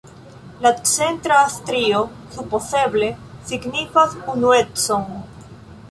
[0.61, 2.01] La centra strio
[2.37, 3.11] supozeble
[3.53, 5.11] signifas unuecon.